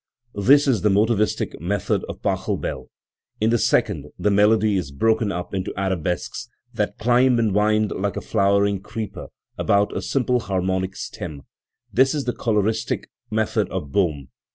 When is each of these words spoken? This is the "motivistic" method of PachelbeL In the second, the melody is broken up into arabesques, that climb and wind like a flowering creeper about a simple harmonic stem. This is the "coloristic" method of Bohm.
This 0.33 0.67
is 0.67 0.81
the 0.81 0.89
"motivistic" 0.89 1.59
method 1.61 2.03
of 2.09 2.23
PachelbeL 2.23 2.87
In 3.39 3.51
the 3.51 3.59
second, 3.59 4.07
the 4.17 4.31
melody 4.31 4.75
is 4.75 4.91
broken 4.91 5.31
up 5.31 5.53
into 5.53 5.71
arabesques, 5.79 6.49
that 6.73 6.97
climb 6.97 7.37
and 7.37 7.53
wind 7.53 7.91
like 7.91 8.17
a 8.17 8.21
flowering 8.21 8.81
creeper 8.81 9.27
about 9.59 9.95
a 9.95 10.01
simple 10.01 10.39
harmonic 10.39 10.95
stem. 10.95 11.43
This 11.93 12.15
is 12.15 12.23
the 12.23 12.33
"coloristic" 12.33 13.03
method 13.29 13.69
of 13.69 13.91
Bohm. 13.91 14.29